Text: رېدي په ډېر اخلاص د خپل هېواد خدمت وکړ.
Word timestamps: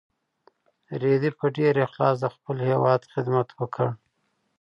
رېدي 1.01 1.31
په 1.39 1.45
ډېر 1.57 1.75
اخلاص 1.85 2.15
د 2.21 2.25
خپل 2.35 2.57
هېواد 2.69 3.01
خدمت 3.13 3.47
وکړ. 3.59 3.87